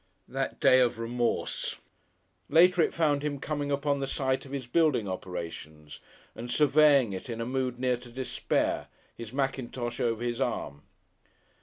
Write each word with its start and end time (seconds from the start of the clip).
_...That 0.33 0.59
day 0.59 0.79
of 0.79 0.97
remorse! 0.97 1.75
Later 2.49 2.81
it 2.81 2.91
found 2.91 3.21
him 3.21 3.37
coming 3.39 3.69
upon 3.71 3.99
the 3.99 4.07
site 4.07 4.45
of 4.45 4.51
his 4.51 4.65
building 4.65 5.07
operations 5.07 5.99
and 6.33 6.49
surveying 6.49 7.13
it 7.13 7.29
in 7.29 7.39
a 7.39 7.45
mood 7.45 7.77
near 7.77 7.97
to 7.97 8.09
despair, 8.09 8.87
his 9.15 9.31
mackintosh 9.31 9.99
over 9.99 10.23
his 10.23 10.41
arm. 10.41 10.81